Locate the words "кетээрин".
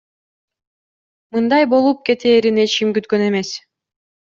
2.11-2.59